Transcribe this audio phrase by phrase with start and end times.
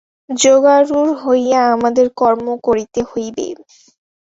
[0.37, 3.45] যোগারূঢ় হইয়া আমাদের কর্ম করিতে হইবে।